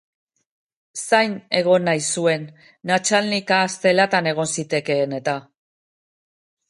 [1.01, 2.47] Zain egon nahi zuen,
[2.93, 5.37] natxalnika zelatan egon zitekeen eta.